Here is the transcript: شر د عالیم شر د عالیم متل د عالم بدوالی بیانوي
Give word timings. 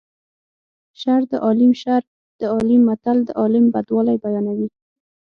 شر 1.01 1.21
د 1.31 1.33
عالیم 1.45 1.71
شر 1.81 2.01
د 2.39 2.41
عالیم 2.53 2.81
متل 2.89 3.17
د 3.25 3.29
عالم 3.39 3.65
بدوالی 3.73 4.15
بیانوي 4.23 4.67